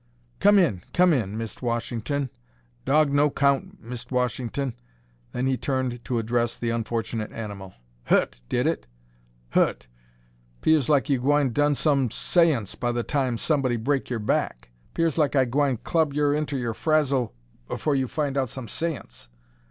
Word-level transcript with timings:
"Come 0.39 0.57
in, 0.57 0.81
come 0.95 1.13
in, 1.13 1.37
Mist' 1.37 1.61
Wash'ton. 1.61 2.31
Dawg 2.85 3.11
no 3.11 3.29
'count, 3.29 3.83
Mist' 3.83 4.09
Wash'ton." 4.11 4.73
Then 5.31 5.45
he 5.45 5.57
turned 5.57 6.03
to 6.05 6.17
address 6.17 6.57
the 6.57 6.71
unfortunate 6.71 7.31
animal. 7.31 7.75
"Hu't, 8.05 8.41
did 8.49 8.65
it? 8.65 8.87
Hu't? 9.51 9.85
'Pears 10.61 10.89
like 10.89 11.07
you 11.11 11.19
gwine 11.19 11.51
dun 11.53 11.75
some 11.75 12.09
saince 12.09 12.73
by 12.73 12.99
time 13.03 13.37
somebody 13.37 13.77
brek 13.77 14.09
yer 14.09 14.17
back. 14.17 14.71
'Pears 14.95 15.19
like 15.19 15.35
I 15.35 15.45
gwine 15.45 15.77
club 15.77 16.13
yer 16.15 16.33
inter 16.33 16.57
er 16.67 16.73
frazzle 16.73 17.35
'fore 17.77 17.93
you 17.95 18.07
fin' 18.07 18.35
out 18.37 18.49
some 18.49 18.65
saince. 18.65 19.27